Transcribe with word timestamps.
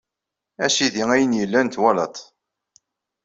A 0.65 0.67
Sidi, 0.75 1.03
ayen 1.13 1.37
yellan 1.39 1.67
twalaḍ-t. 1.69 2.19